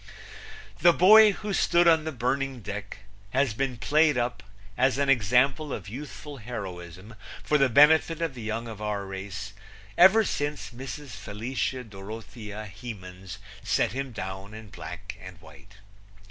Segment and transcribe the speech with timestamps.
[0.79, 4.41] The boy who stood on the burning deck has been played up
[4.75, 9.53] as an example of youthful heroism for the benefit of the young of our race
[9.99, 11.09] ever since Mrs.
[11.09, 15.75] Felicia Dorothea Hemans set him down in black and white.